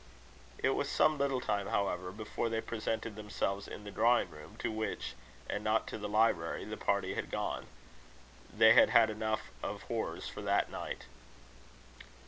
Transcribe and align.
It 0.57 0.71
was 0.71 0.89
some 0.89 1.19
little 1.19 1.39
time, 1.41 1.67
however, 1.67 2.09
before 2.11 2.49
they 2.49 2.59
presented 2.59 3.15
themselves 3.15 3.67
in 3.67 3.83
the 3.83 3.91
drawing 3.91 4.31
room, 4.31 4.55
to 4.57 4.71
which, 4.71 5.13
and 5.47 5.63
not 5.63 5.85
to 5.89 5.99
the 5.99 6.09
library, 6.09 6.65
the 6.65 6.75
party 6.75 7.13
had 7.13 7.29
gone: 7.29 7.67
they 8.51 8.73
had 8.73 8.89
had 8.89 9.11
enough 9.11 9.51
of 9.61 9.83
horrors 9.83 10.27
for 10.27 10.41
that 10.41 10.71
night. 10.71 11.05